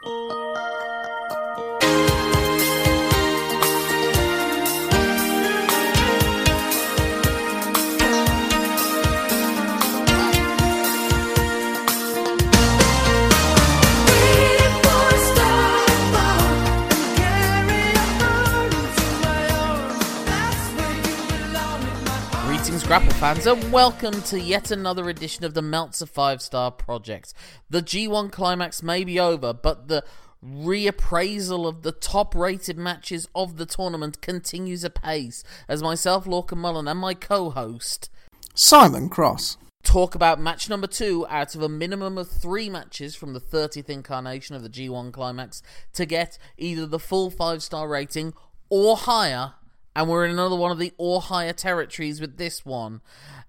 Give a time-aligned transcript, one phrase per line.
[0.00, 0.37] Greetings,
[22.88, 27.34] Grapple fans, and welcome to yet another edition of the Meltzer 5 Star Project.
[27.68, 30.02] The G1 climax may be over, but the
[30.42, 36.90] reappraisal of the top rated matches of the tournament continues apace as myself, Lorcan Mullan,
[36.90, 38.08] and my co host
[38.54, 39.58] Simon Cross.
[39.82, 43.90] talk about match number two out of a minimum of three matches from the 30th
[43.90, 45.62] incarnation of the G1 climax
[45.92, 48.32] to get either the full 5 star rating
[48.70, 49.52] or higher
[49.98, 53.00] and we're in another one of the or higher territories with this one.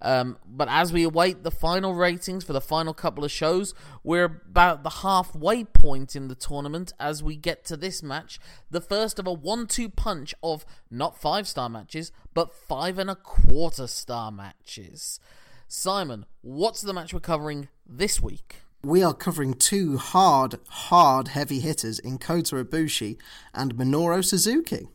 [0.02, 4.24] Um, but as we await the final ratings for the final couple of shows, we're
[4.24, 9.20] about the halfway point in the tournament as we get to this match, the first
[9.20, 15.20] of a one-two punch of not five-star matches, but five and a quarter star matches.
[15.68, 18.56] Simon, what's the match we're covering this week?
[18.82, 23.18] We are covering two hard, hard heavy hitters in Kota Ibushi
[23.54, 24.88] and Minoru Suzuki.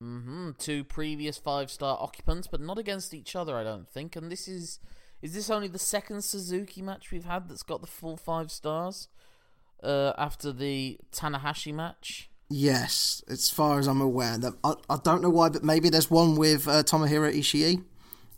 [0.00, 4.16] Hmm Two previous five-star occupants, but not against each other, I don't think.
[4.16, 4.80] And this is
[5.22, 9.08] is this only the second Suzuki match we've had that's got the full five stars
[9.82, 12.30] uh, after the Tanahashi match?
[12.48, 14.36] Yes, as far as I'm aware.
[14.64, 17.84] I, I don't know why, but maybe there's one with uh, Tomohiro Ishii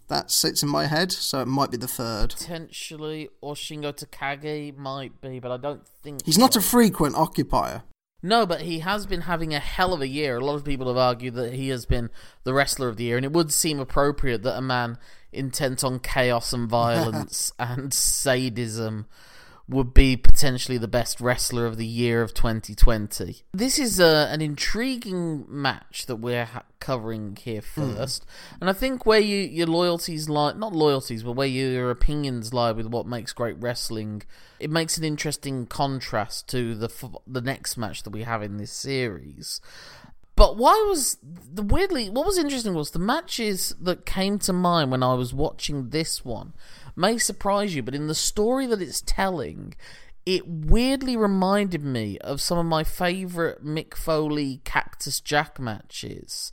[0.08, 2.30] that sits in my head, so it might be the third.
[2.30, 7.84] Potentially, or Shingo Takagi might be, but I don't think He's not a frequent occupier.
[8.22, 10.36] No, but he has been having a hell of a year.
[10.36, 12.08] A lot of people have argued that he has been
[12.44, 14.98] the wrestler of the year, and it would seem appropriate that a man
[15.32, 19.06] intent on chaos and violence and sadism
[19.68, 23.42] would be potentially the best wrestler of the year of 2020.
[23.52, 28.26] This is uh, an intriguing match that we're ha- covering here first,
[28.60, 32.72] and I think where you, your loyalties lie, not loyalties, but where your opinions lie
[32.72, 34.22] with what makes great wrestling,
[34.58, 38.56] it makes an interesting contrast to the f- the next match that we have in
[38.56, 39.60] this series.
[40.34, 44.90] But why was the weirdly what was interesting was the matches that came to mind
[44.90, 46.54] when I was watching this one
[46.96, 49.74] may surprise you, but in the story that it's telling,
[50.24, 56.52] it weirdly reminded me of some of my favourite Mick Foley Cactus Jack matches.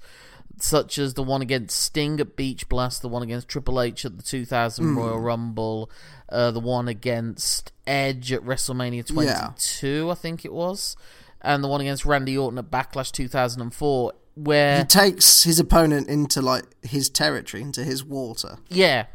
[0.62, 4.18] Such as the one against Sting at Beach Blast, the one against Triple H at
[4.18, 5.89] the 2000 Royal Rumble,
[6.28, 10.97] uh, the one against Edge at WrestleMania 22, I think it was,
[11.41, 16.41] and the one against Randy Orton at Backlash 2004, where He takes his opponent into
[16.41, 18.57] like his territory, into his water.
[18.69, 19.05] Yeah.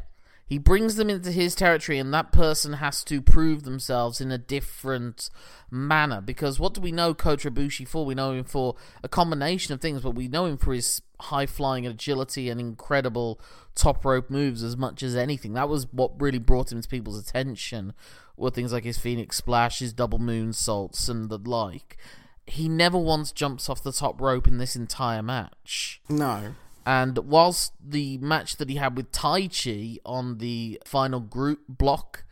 [0.47, 4.37] He brings them into his territory, and that person has to prove themselves in a
[4.37, 5.31] different
[5.71, 6.21] manner.
[6.21, 8.05] Because what do we know Ibushi for?
[8.05, 11.47] We know him for a combination of things, but we know him for his high
[11.47, 13.39] flying agility and incredible
[13.73, 15.53] top rope moves as much as anything.
[15.53, 17.93] That was what really brought him to people's attention.
[18.37, 21.97] Were things like his Phoenix Splash, his double moonsaults, and the like.
[22.45, 26.01] He never once jumps off the top rope in this entire match.
[26.07, 26.53] No.
[26.85, 32.25] And whilst the match that he had with Taichi on the final group block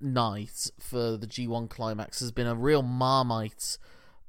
[0.00, 3.78] night for the G1 climax has been a real marmite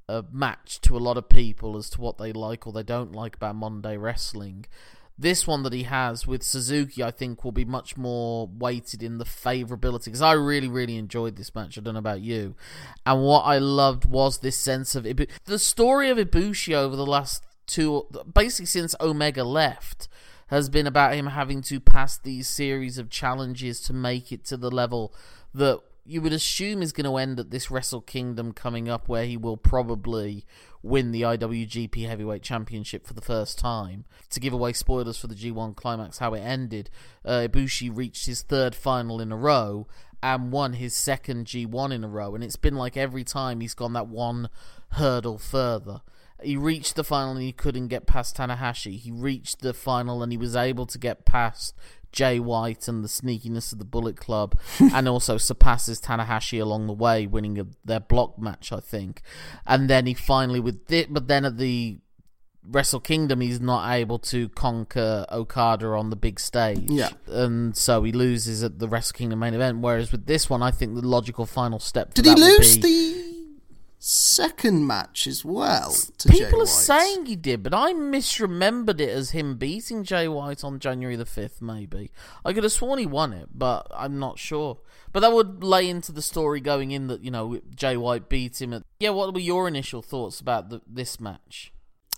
[0.09, 3.13] uh, match to a lot of people as to what they like or they don't
[3.13, 4.65] like about Monday wrestling.
[5.17, 9.19] This one that he has with Suzuki, I think, will be much more weighted in
[9.19, 11.77] the favourability because I really, really enjoyed this match.
[11.77, 12.55] I don't know about you.
[13.05, 17.05] And what I loved was this sense of Ibu- the story of Ibushi over the
[17.05, 20.07] last two, basically since Omega left,
[20.47, 24.57] has been about him having to pass these series of challenges to make it to
[24.57, 25.13] the level
[25.53, 29.25] that you would assume is going to end at this Wrestle Kingdom coming up, where
[29.25, 30.45] he will probably
[30.81, 34.05] win the IWGP Heavyweight Championship for the first time.
[34.31, 36.89] To give away spoilers for the G1 Climax, how it ended,
[37.23, 39.87] uh, Ibushi reached his third final in a row
[40.23, 43.73] and won his second G1 in a row, and it's been like every time he's
[43.73, 44.49] gone that one
[44.93, 46.01] hurdle further.
[46.43, 48.97] He reached the final and he couldn't get past Tanahashi.
[48.97, 51.75] He reached the final and he was able to get past
[52.11, 56.93] Jay White and the sneakiness of the Bullet Club, and also surpasses Tanahashi along the
[56.93, 59.21] way, winning a, their block match, I think.
[59.65, 61.99] And then he finally with thi- but then at the
[62.63, 66.89] Wrestle Kingdom, he's not able to conquer Okada on the big stage.
[66.89, 67.09] Yeah.
[67.27, 69.79] and so he loses at the Wrestle Kingdom main event.
[69.79, 72.13] Whereas with this one, I think the logical final step.
[72.13, 73.30] Did he lose the
[74.03, 79.09] second match as well to Jay People are saying he did, but I misremembered it
[79.09, 82.09] as him beating Jay White on January the 5th, maybe.
[82.43, 84.79] I could have sworn he won it, but I'm not sure.
[85.13, 88.59] But that would lay into the story going in that you know Jay White beat
[88.59, 88.73] him.
[88.73, 91.71] At, yeah, what were your initial thoughts about the, this match?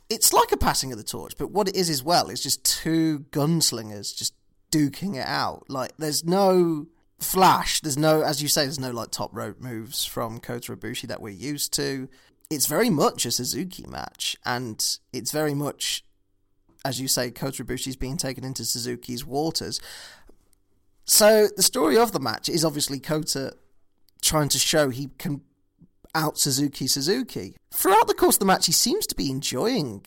[0.09, 2.63] It's like a passing of the torch, but what it is as well is just
[2.63, 4.33] two gunslingers just
[4.71, 5.65] duking it out.
[5.67, 6.87] Like there's no
[7.23, 11.07] flash, there's no, as you say, there's no like top rope moves from Kota Ibushi
[11.07, 12.07] that we're used to.
[12.49, 16.03] It's very much a Suzuki match, and it's very much,
[16.85, 19.79] as you say, Kota Ibushi's being taken into Suzuki's waters.
[21.05, 23.53] So the story of the match is obviously Kota
[24.21, 25.41] trying to show he can
[26.15, 27.55] out Suzuki Suzuki.
[27.73, 30.05] Throughout the course of the match, he seems to be enjoying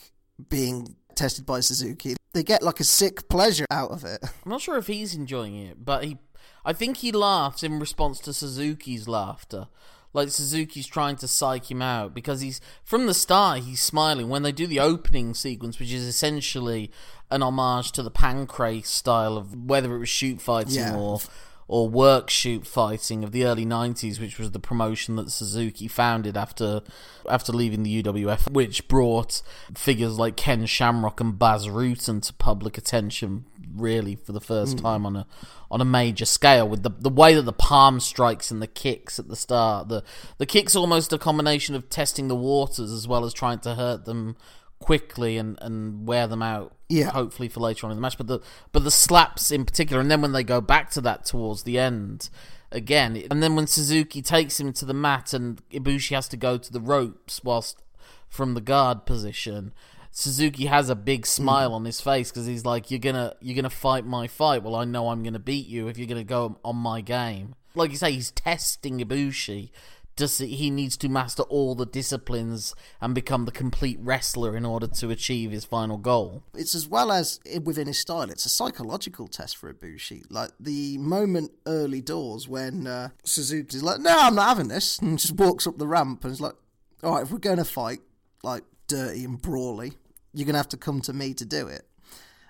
[0.49, 2.17] being tested by Suzuki.
[2.33, 4.21] They get like a sick pleasure out of it.
[4.23, 6.19] I'm not sure if he's enjoying it, but he,
[6.67, 9.69] I think he laughs in response to Suzuki's laughter.
[10.13, 14.43] Like Suzuki's trying to psych him out because he's from the start he's smiling when
[14.43, 16.91] they do the opening sequence, which is essentially
[17.31, 20.97] an homage to the Pancrase style of whether it was shoot fighting Yeah.
[20.97, 21.21] or
[21.69, 26.37] or work shoot fighting of the early 90s which was the promotion that Suzuki founded
[26.37, 26.83] after
[27.29, 29.43] after leaving the UWF which brought
[29.75, 34.85] figures like Ken Shamrock and Bas Rutten to public attention really for the first hmm.
[34.85, 35.27] time on a
[35.71, 39.19] on a major scale with the the way that the palm strikes and the kicks
[39.19, 40.03] at the start the
[40.39, 44.05] the kicks almost a combination of testing the waters as well as trying to hurt
[44.05, 44.37] them
[44.79, 47.11] quickly and, and wear them out Yeah.
[47.11, 48.19] hopefully for later on in the match.
[48.19, 48.41] But the
[48.73, 51.79] but the slaps in particular and then when they go back to that towards the
[51.79, 52.29] end
[52.71, 56.59] again and then when Suzuki takes him to the mat and Ibushi has to go
[56.59, 57.83] to the ropes whilst
[58.29, 59.73] from the guard position
[60.11, 61.27] Suzuki has a big mm.
[61.27, 64.63] smile on his face because he's like you're gonna you're gonna fight my fight.
[64.63, 67.55] Well I know I'm gonna beat you if you're gonna go on my game.
[67.75, 69.71] Like you say he's testing Ibushi
[70.17, 74.87] does he needs to master all the disciplines and become the complete wrestler in order
[74.87, 76.43] to achieve his final goal.
[76.55, 80.25] It's as well as within his style, it's a psychological test for Ibushi.
[80.31, 85.19] Like the moment early doors when uh, Suzuki's like, no, I'm not having this, and
[85.19, 86.55] just walks up the ramp and is like,
[87.03, 88.01] all right, if we're going to fight,
[88.43, 89.93] like dirty and brawly,
[90.33, 91.83] you're going to have to come to me to do it.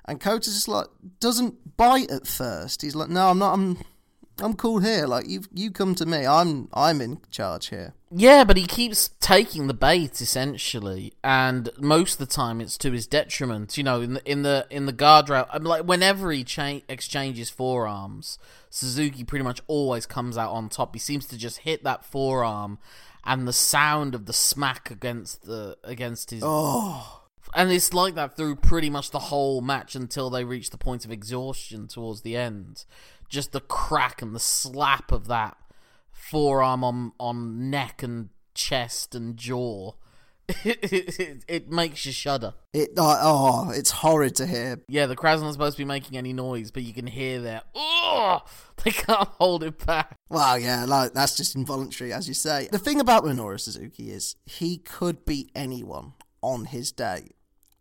[0.08, 0.86] And Kota's just like,
[1.18, 2.82] doesn't bite at first.
[2.82, 3.78] He's like, no, I'm not, I'm.
[4.40, 5.06] I'm cool here.
[5.06, 6.26] Like you, you come to me.
[6.26, 7.94] I'm, I'm in charge here.
[8.10, 12.92] Yeah, but he keeps taking the bait essentially, and most of the time it's to
[12.92, 13.76] his detriment.
[13.76, 17.50] You know, in the in the in the guardrail, I'm like whenever he cha- exchanges
[17.50, 18.38] forearms,
[18.70, 20.94] Suzuki pretty much always comes out on top.
[20.94, 22.78] He seems to just hit that forearm,
[23.24, 27.22] and the sound of the smack against the against his Oh,
[27.56, 31.04] and it's like that through pretty much the whole match until they reach the point
[31.04, 32.84] of exhaustion towards the end.
[33.28, 35.56] Just the crack and the slap of that
[36.12, 39.92] forearm on on neck and chest and jaw.
[40.64, 40.78] It,
[41.18, 42.54] it, it makes you shudder.
[42.72, 42.90] it.
[42.96, 44.80] Oh, oh, it's horrid to hear.
[44.88, 47.62] Yeah, the crowd's not supposed to be making any noise, but you can hear their
[47.74, 48.42] oh,
[48.84, 50.16] they can't hold it back.
[50.28, 52.68] Well, yeah, like that's just involuntary, as you say.
[52.70, 56.12] The thing about Minoru Suzuki is he could beat anyone
[56.42, 57.30] on his day,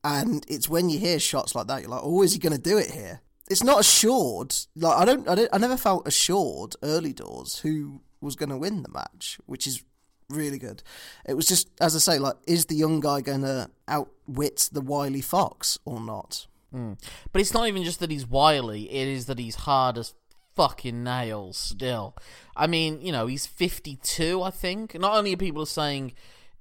[0.06, 2.62] and it's when you hear shots like that, you're like, "Oh, is he going to
[2.62, 4.56] do it here?" It's not assured.
[4.76, 8.58] Like I don't, I don't, I never felt assured early doors who was going to
[8.58, 9.84] win the match, which is
[10.30, 10.84] really good.
[11.26, 14.82] It was just, as I say, like, is the young guy going to outwit the
[14.82, 16.48] wily fox or not?
[16.72, 16.94] Hmm.
[17.32, 20.14] But it's not even just that he's wily, it is that he's hard as
[20.56, 22.16] fucking nails still.
[22.56, 24.98] I mean, you know, he's 52, I think.
[25.00, 26.14] Not only are people saying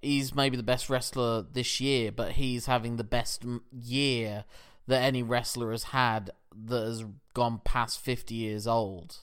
[0.04, 4.44] he's maybe the best wrestler this year, but he's having the best year
[4.86, 6.30] that any wrestler has had
[6.66, 9.18] that has gone past 50 years old.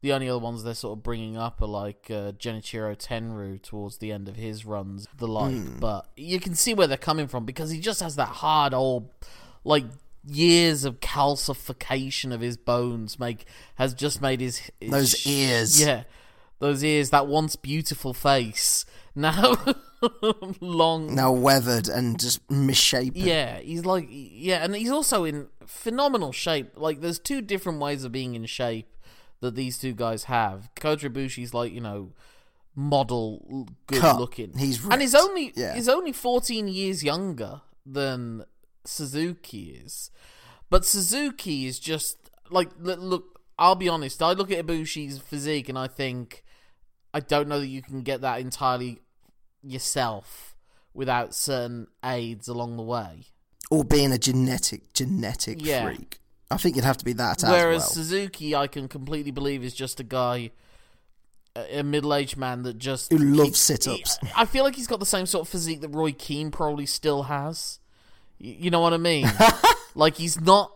[0.00, 3.98] The only other ones they're sort of bringing up are like uh, Genichiro Tenryu towards
[3.98, 5.80] the end of his runs, the like.
[5.80, 9.08] But you can see where they're coming from because he just has that hard old,
[9.64, 9.84] like
[10.26, 15.80] years of calcification of his bones make has just made his, his Those ears.
[15.80, 16.04] yeah,
[16.64, 19.54] those ears, that once beautiful face now
[20.60, 23.12] long Now weathered and just misshapen.
[23.22, 26.72] yeah, he's like yeah, and he's also in phenomenal shape.
[26.76, 28.88] Like there's two different ways of being in shape
[29.40, 30.68] that these two guys have.
[30.74, 32.12] Kota Ibushi's like you know
[32.74, 34.18] model good Cut.
[34.18, 34.56] looking.
[34.58, 35.74] He's and he's only Yeah.
[35.74, 38.44] he's only 14 years younger than
[38.84, 40.10] Suzuki is.
[40.70, 42.16] But Suzuki is just
[42.50, 43.40] like look.
[43.56, 44.20] I'll be honest.
[44.20, 46.43] I look at Ibushi's physique and I think
[47.14, 49.00] I don't know that you can get that entirely
[49.62, 50.54] yourself
[50.92, 53.26] without certain aids along the way.
[53.70, 55.84] or being a genetic genetic Yeah.
[55.86, 56.20] freak.
[56.50, 58.04] I think you'd have to be that Whereas as well.
[58.04, 60.50] Suzuki, I can completely believe is just a guy,
[61.56, 64.18] a middle-aged man that just Who loves sit-ups.
[64.18, 66.84] he- I feel like he's got the same sort of physique that Roy Keane probably
[66.84, 67.78] still has.
[68.38, 69.26] You know what I mean?
[69.94, 70.72] like he's not,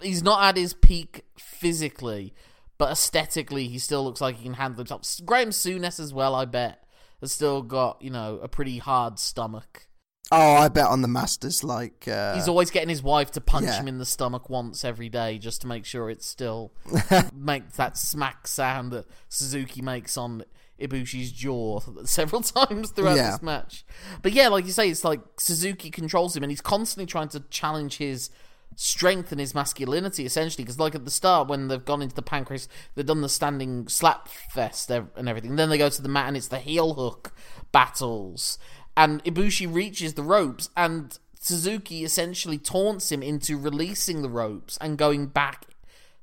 [0.00, 2.32] he's not at his peak physically,
[2.80, 5.02] but aesthetically, he still looks like he can handle himself.
[5.26, 6.82] Graham Souness as well, I bet,
[7.20, 9.86] has still got you know a pretty hard stomach.
[10.32, 11.62] Oh, I bet on the Masters.
[11.62, 13.80] Like uh, He's always getting his wife to punch yeah.
[13.80, 16.72] him in the stomach once every day just to make sure it still
[17.34, 20.44] makes that smack sound that Suzuki makes on
[20.80, 23.32] Ibushi's jaw several times throughout Yeah.
[23.32, 23.84] this match.
[24.22, 27.40] But yeah, like you say, it's like Suzuki controls him and he's constantly trying to
[27.50, 28.30] challenge his
[28.76, 32.22] strength and his masculinity essentially because like at the start when they've gone into the
[32.22, 36.28] Pancrase they've done the standing slap fest and everything then they go to the mat
[36.28, 37.32] and it's the heel hook
[37.72, 38.58] battles
[38.96, 44.96] and Ibushi reaches the ropes and Suzuki essentially taunts him into releasing the ropes and
[44.96, 45.66] going back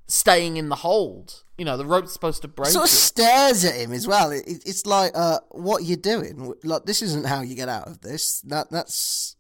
[0.08, 2.96] staying in the hold you know the rope's supposed to break sort of it.
[2.96, 4.32] stares at him as well.
[4.32, 6.54] It, it- it's like, uh, what you doing?
[6.64, 8.42] Like this isn't how you get out of this.
[8.42, 9.36] That that's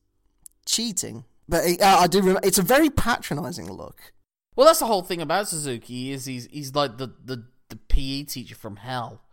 [0.65, 1.25] cheating.
[1.49, 2.19] But it, uh, I do.
[2.19, 4.13] Remember, it's a very patronising look.
[4.55, 8.23] well that's the whole thing about Suzuki is he's he's like the the, the PE
[8.23, 9.23] teacher from hell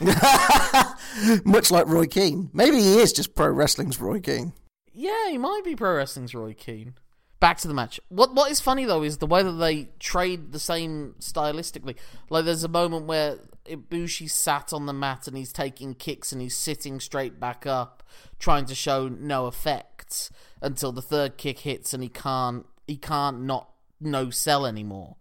[1.44, 2.50] Much like Roy Keane.
[2.52, 4.52] Maybe he is just pro wrestling's Roy Keane.
[4.92, 6.94] Yeah, he might be pro wrestling's Roy Keane.
[7.40, 8.00] Back to the match.
[8.08, 11.96] What what is funny though is the way that they trade the same stylistically.
[12.30, 16.40] Like there's a moment where Ibushi sat on the mat and he's taking kicks and
[16.40, 18.02] he's sitting straight back up,
[18.38, 19.95] trying to show no effect
[20.60, 23.70] until the third kick hits and he can't he can't not
[24.00, 25.16] no sell anymore.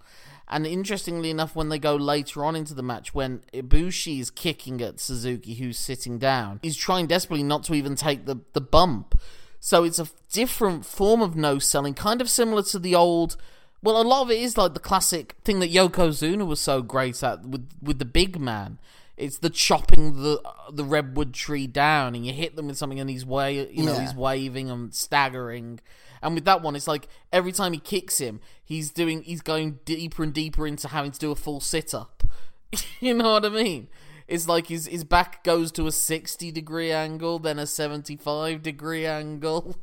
[0.48, 4.80] And interestingly enough, when they go later on into the match, when Ibushi is kicking
[4.82, 9.20] at Suzuki, who's sitting down, he's trying desperately not to even take the, the bump.
[9.60, 13.38] So it's a different form of no selling, kind of similar to the old.
[13.82, 17.24] Well, a lot of it is like the classic thing that Yokozuna was so great
[17.24, 18.78] at with with the big man.
[19.18, 20.42] It's the chopping the
[20.72, 23.94] the redwood tree down, and you hit them with something, and he's wa- you know
[23.94, 24.02] Yeah.
[24.02, 25.80] he's waving and staggering.
[26.22, 29.80] And with that one, it's like every time he kicks him, he's doing he's going
[29.86, 32.24] deeper and deeper into having to do a full sit up.
[33.00, 33.88] you know what I mean?
[34.28, 38.64] It's like his his back goes to a sixty degree angle, then a seventy five
[38.64, 39.76] degree angle.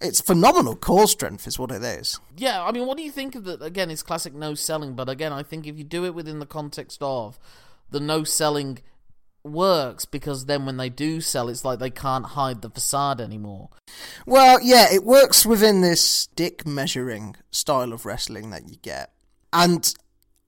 [0.00, 2.18] It's phenomenal core strength, is what it is.
[2.36, 3.62] Yeah, I mean, what do you think of that?
[3.62, 6.46] Again, it's classic no selling, but again, I think if you do it within the
[6.46, 7.38] context of
[7.90, 8.78] the no selling
[9.44, 13.68] works because then when they do sell, it's like they can't hide the facade anymore.
[14.26, 19.12] Well, yeah, it works within this dick measuring style of wrestling that you get.
[19.52, 19.94] And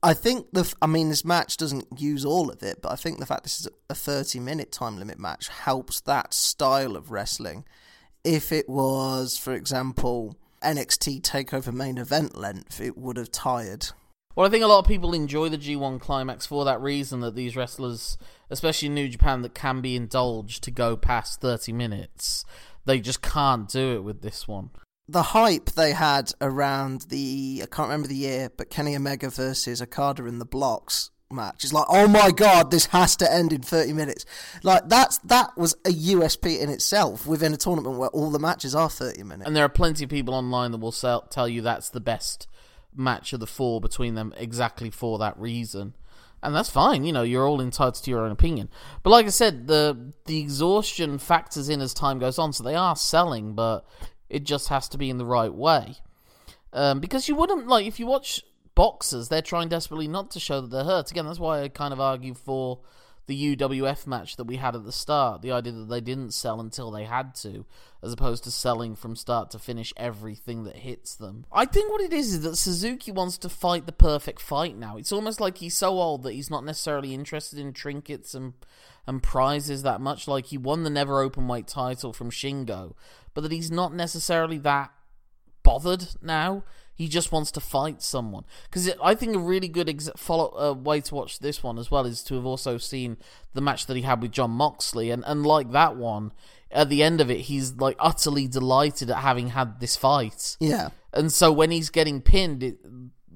[0.03, 3.19] I think the i mean, this match doesn't use all of it, but I think
[3.19, 7.65] the fact this is a 30 minute time limit match helps that style of wrestling.
[8.25, 13.89] If it was, for example, NXT TakeOver main event length, it would have tired.
[14.37, 17.35] Well, I think a lot of people enjoy the G1 climax for that reason that
[17.35, 18.19] these wrestlers,
[18.51, 22.45] especially in New Japan, that can be indulged to go past 30 minutes,
[22.85, 24.71] they just can't do it with this one.
[25.09, 29.81] The hype they had around the, I can't remember the year, but Kenny Omega versus
[29.81, 33.63] Okada in the blocks match is like, oh my god, this has to end in
[33.63, 34.27] 30 minutes.
[34.63, 38.75] Like, that's that was a USP in itself within a tournament where all the matches
[38.75, 39.47] are 30 minutes.
[39.47, 42.47] And there are plenty of people online that will sell, tell you that's the best
[42.97, 45.95] match of the four between them exactly for that reason.
[46.43, 48.69] And that's fine, you know, you're all entitled to your own opinion.
[49.03, 52.75] But like I said, the the exhaustion factors in as time goes on, so they
[52.75, 53.87] are selling, but
[54.29, 55.97] it just has to be in the right way.
[56.73, 58.43] Um, because you wouldn't like if you watch
[58.75, 61.11] boxers, they're trying desperately not to show that they're hurt.
[61.11, 62.81] Again, that's why I kind of argue for
[63.27, 65.43] the UWF match that we had at the start.
[65.43, 67.65] The idea that they didn't sell until they had to,
[68.03, 71.45] as opposed to selling from start to finish everything that hits them.
[71.53, 74.97] I think what it is is that Suzuki wants to fight the perfect fight now.
[74.97, 78.55] It's almost like he's so old that he's not necessarily interested in trinkets and
[79.07, 80.27] and prizes that much.
[80.27, 82.95] Like he won the never open weight title from Shingo,
[83.35, 84.91] but that he's not necessarily that
[85.63, 86.65] bothered now.
[86.97, 88.45] He just wants to fight someone.
[88.65, 91.91] Because I think a really good ex- follow uh, way to watch this one as
[91.91, 93.19] well is to have also seen
[93.53, 96.33] the match that he had with John Moxley, and and like that one,
[96.71, 100.57] at the end of it, he's like utterly delighted at having had this fight.
[100.59, 100.89] Yeah.
[101.13, 102.79] And so when he's getting pinned, it,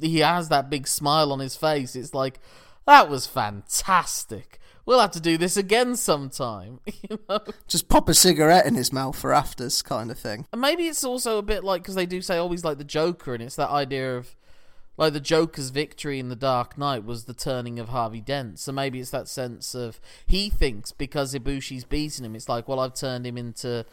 [0.01, 1.95] he has that big smile on his face.
[1.95, 2.41] It's like
[2.87, 4.60] that was fantastic.
[4.91, 6.81] We'll have to do this again sometime.
[7.09, 7.39] You know.
[7.69, 10.47] Just pop a cigarette in his mouth for afters, kind of thing.
[10.53, 13.33] And maybe it's also a bit like because they do say always like the Joker,
[13.33, 14.35] and it's that idea of
[14.97, 18.59] like the Joker's victory in the Dark Knight was the turning of Harvey Dent.
[18.59, 22.81] So maybe it's that sense of he thinks because Ibushi's beaten him, it's like, well,
[22.81, 23.87] I've turned him into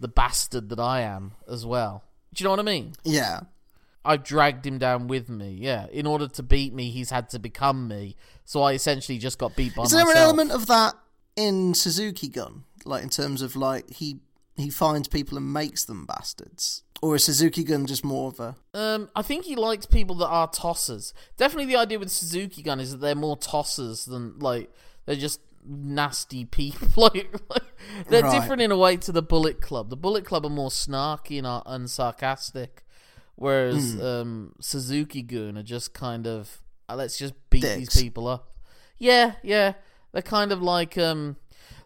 [0.00, 2.04] the bastard that I am as well.
[2.34, 2.92] Do you know what I mean?
[3.04, 3.40] Yeah.
[4.04, 5.56] I've dragged him down with me.
[5.60, 8.16] Yeah, in order to beat me, he's had to become me.
[8.44, 10.08] So I essentially just got beat by Is myself.
[10.08, 10.94] there an element of that
[11.36, 12.64] in Suzuki Gun?
[12.84, 14.20] Like, in terms of, like, he
[14.56, 16.82] he finds people and makes them bastards?
[17.00, 18.54] Or is Suzuki Gun just more of a.
[18.74, 21.12] Um, I think he likes people that are tossers.
[21.36, 24.70] Definitely, the idea with Suzuki Gun is that they're more tossers than like
[25.06, 26.88] they're just nasty people.
[27.14, 27.62] like, like
[28.08, 28.40] they're Right.
[28.40, 29.90] different in a way to the Bullet Club.
[29.90, 32.81] The Bullet Club are more snarky and, and sarcastic,
[33.42, 34.00] whereas Hmm.
[34.02, 37.76] um, Suzuki Gun are just kind of uh, let's just beat Dicks.
[37.94, 38.48] these people up.
[38.98, 39.74] Yeah, yeah,
[40.12, 41.36] they're kind of like um,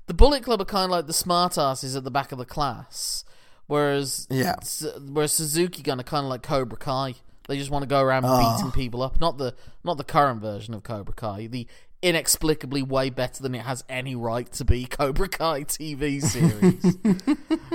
[0.07, 3.25] the Bullet Club are kind of like the smartasses at the back of the class,
[3.67, 4.57] whereas Yeah.
[4.61, 7.15] S- whereas Suzuki Gun are kind of like Cobra Kai.
[7.49, 8.57] They just want to go around Ah.
[8.57, 9.21] beating people up.
[9.21, 11.47] Not the not the current version of Cobra Kai.
[11.47, 11.67] The
[12.03, 16.99] inexplicably way better than it has any right to be Cobra Kai TV series.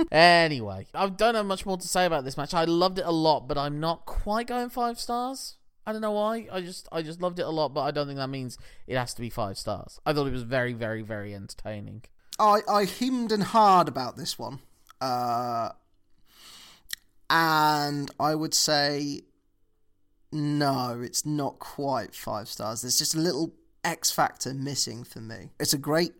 [0.12, 2.54] anyway, I don't have much more to say about this match.
[2.54, 5.56] I loved it a lot, but I'm not quite going five stars.
[5.86, 6.46] I don't know why.
[6.50, 8.96] I just I just loved it a lot, but I don't think that means it
[8.96, 10.00] has to be five stars.
[10.06, 12.04] I thought it was very very very entertaining.
[12.38, 14.60] I, I hemmed and hard about this one.
[15.00, 15.70] Uh,
[17.28, 19.22] and I would say
[20.30, 22.82] no, it's not quite five stars.
[22.82, 23.52] There's just a little
[23.84, 25.50] X factor missing for me.
[25.58, 26.12] It's a great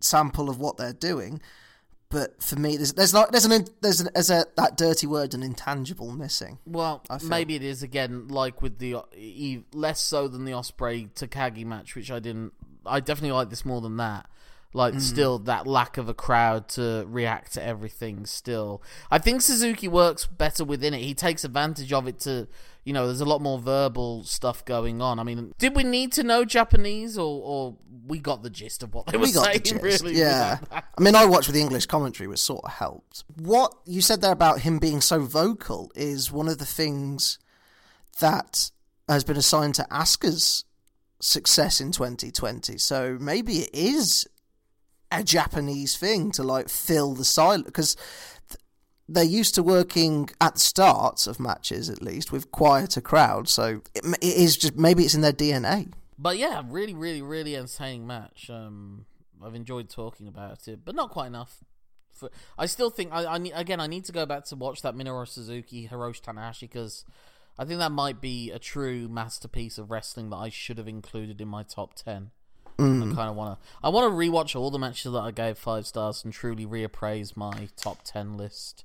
[0.00, 1.40] sample of what they're doing,
[2.10, 5.34] but for me, there's there's like there's an there's, an, there's a that dirty word,
[5.34, 6.58] an intangible missing.
[6.64, 8.96] Well, maybe it is again like with the
[9.72, 12.52] less so than the Ospreay Takagi match, which I didn't.
[12.86, 14.28] I definitely like this more than that.
[14.76, 15.00] Like, mm.
[15.00, 18.26] still that lack of a crowd to react to everything.
[18.26, 21.00] Still, I think Suzuki works better within it.
[21.00, 22.48] He takes advantage of it to,
[22.84, 25.18] you know, there's a lot more verbal stuff going on.
[25.18, 27.76] I mean, did we need to know Japanese, or, or
[28.06, 29.62] we got the gist of what they were we saying?
[29.64, 29.78] the.
[29.82, 30.58] Really, yeah.
[30.70, 33.24] I mean, I watched with the English commentary, which sort of helped.
[33.36, 37.38] What you said there about him being so vocal is one of the things
[38.20, 38.70] that
[39.08, 40.64] has been assigned to Asuka's
[41.20, 42.76] success in 2020.
[42.78, 44.26] So maybe it is
[45.10, 47.96] a Japanese thing to like fill the silence because
[49.08, 53.52] they're used to working at the start of matches, at least with quieter crowds.
[53.52, 55.92] So it, it is just maybe it's in their DNA.
[56.18, 58.48] But yeah, really, really, really entertaining match.
[58.48, 59.06] Um,
[59.42, 61.64] I've enjoyed talking about it, but not quite enough.
[62.12, 64.82] For, I still think I, I need, again I need to go back to watch
[64.82, 67.04] that Minoru Suzuki Hiroshi Tanahashi because
[67.58, 71.40] I think that might be a true masterpiece of wrestling that I should have included
[71.40, 72.30] in my top ten.
[72.78, 73.66] I kind of want to.
[73.82, 77.36] I want to rewatch all the matches that I gave five stars and truly reappraise
[77.36, 78.84] my top ten list.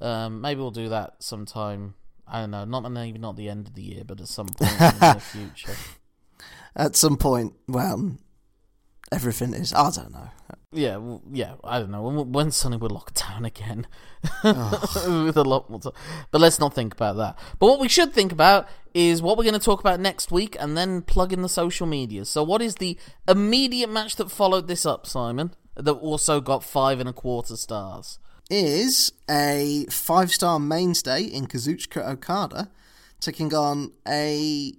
[0.00, 1.94] Um, maybe we'll do that sometime.
[2.26, 4.70] I don't know, not maybe not the end of the year, but at some point
[4.80, 5.74] in the future.
[6.74, 8.16] At some point, well,
[9.10, 9.72] everything is.
[9.72, 10.30] I don't know.
[10.72, 11.54] Yeah, well, yeah.
[11.62, 13.86] I don't know when, when Sonny would lock down again
[14.42, 15.22] oh.
[15.26, 15.92] with a lot more time.
[16.30, 17.38] But let's not think about that.
[17.58, 20.56] But what we should think about is what we're going to talk about next week,
[20.58, 22.24] and then plug in the social media.
[22.24, 25.54] So, what is the immediate match that followed this up, Simon?
[25.74, 28.18] That also got five and a quarter stars.
[28.50, 32.70] Is a five star mainstay in Kazuchika Okada
[33.22, 34.72] taking on a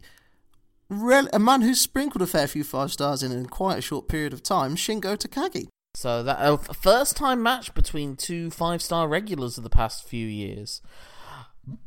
[0.90, 4.34] a man who's sprinkled a fair few five stars in in quite a short period
[4.34, 5.68] of time, Shingo Takagi.
[5.96, 10.08] So that uh, a first time match between two five star regulars of the past
[10.08, 10.82] few years.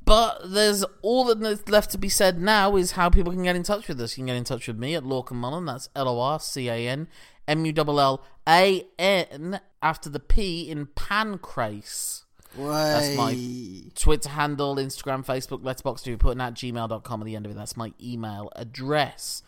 [0.05, 3.63] But there's all that's left to be said now is how people can get in
[3.63, 4.17] touch with us.
[4.17, 5.67] You can get in touch with me at Lorcan Mullan.
[5.67, 7.09] That's L O R C A N
[7.49, 12.23] M U L L A N after the P in pancrase.
[12.57, 13.35] That's my
[13.95, 17.57] Twitter handle, Instagram, Facebook, Letterboxd, be putting at gmail.com at the end of it.
[17.57, 19.43] That's my email address.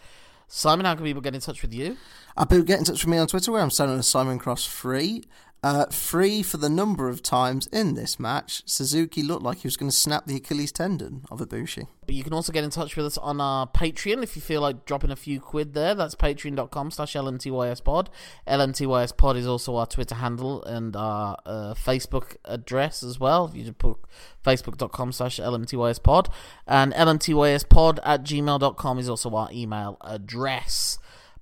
[0.50, 1.98] Simon, how can people get in touch with you?
[2.34, 5.24] Uh, people get in touch with me on Twitter where I'm a Simon Cross free.
[5.60, 9.76] Uh, free for the number of times in this match, Suzuki looked like he was
[9.76, 11.88] going to snap the Achilles tendon of Ibushi.
[12.06, 14.60] But you can also get in touch with us on our Patreon if you feel
[14.60, 15.94] like dropping a few quid there.
[15.94, 18.06] That's patreon.com slash lmtyspod.
[18.46, 23.46] lmtyspod is also our Twitter handle and our uh, Facebook address as well.
[23.46, 23.98] If you just put
[24.44, 26.32] facebook.com slash lmtyspod.
[26.66, 30.98] And lmtyspod at gmail.com is also our email address.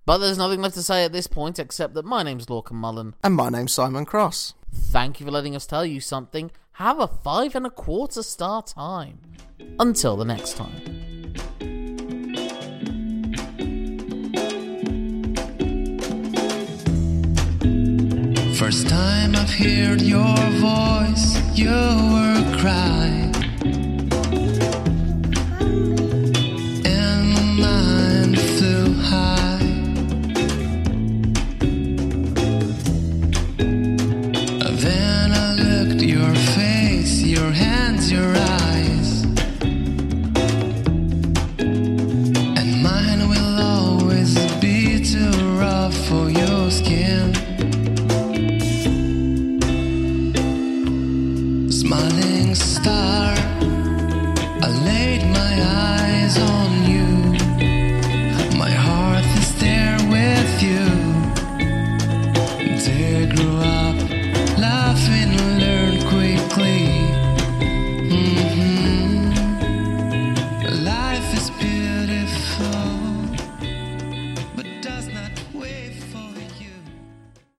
[0.07, 3.15] But there's nothing left to say at this point except that my name's Lorcan Mullan.
[3.25, 4.55] And my name's Simon Cross.
[4.73, 6.53] Thank you for letting us tell you something.
[6.75, 9.19] Have a five and a quarter star time.
[9.81, 10.71] Until the next time.
[18.55, 23.35] First time I've heard your voice, you were crying.